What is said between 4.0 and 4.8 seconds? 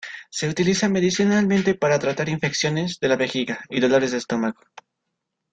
de estómago.